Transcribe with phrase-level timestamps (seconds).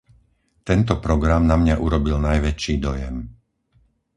[0.67, 3.15] Tento program na mňa urobil najväčší dojem.